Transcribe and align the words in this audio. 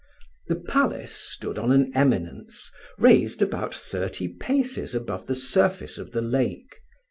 The 0.47 0.55
palace 0.55 1.11
stood 1.13 1.59
on 1.59 1.71
an 1.71 1.91
eminence, 1.93 2.71
raised 2.97 3.39
about 3.43 3.75
thirty 3.75 4.27
paces 4.29 4.95
above 4.95 5.27
the 5.27 5.35
surface 5.35 5.99
of 5.99 6.09
the 6.11 6.23
lake. 6.23 6.81